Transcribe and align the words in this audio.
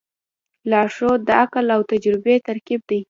لارښود 0.71 1.19
د 1.27 1.29
عقل 1.41 1.65
او 1.75 1.81
تجربې 1.91 2.35
ترکیب 2.47 2.81
دی. 2.89 2.99